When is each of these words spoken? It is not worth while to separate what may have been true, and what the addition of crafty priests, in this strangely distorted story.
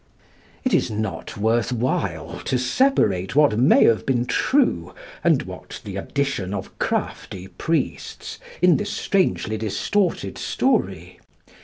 It 0.63 0.73
is 0.73 0.89
not 0.89 1.37
worth 1.37 1.71
while 1.71 2.39
to 2.45 2.57
separate 2.57 3.35
what 3.35 3.59
may 3.59 3.83
have 3.83 4.03
been 4.03 4.25
true, 4.25 4.95
and 5.23 5.43
what 5.43 5.79
the 5.83 5.95
addition 5.95 6.55
of 6.55 6.79
crafty 6.79 7.47
priests, 7.47 8.39
in 8.63 8.77
this 8.77 8.89
strangely 8.91 9.59
distorted 9.59 10.39
story. 10.39 11.19